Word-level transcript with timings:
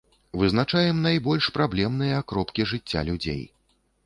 Вызначаем 0.39 1.03
найбольш 1.07 1.49
праблемныя 1.57 2.25
кропкі 2.33 2.67
жыцця 2.73 3.05
людзей. 3.13 3.43